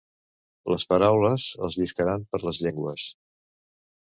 Les 0.73 0.85
paraules 0.93 1.45
els 1.67 1.77
lliscaran 1.83 2.25
per 2.33 2.41
les 2.47 2.63
llengües. 2.65 3.07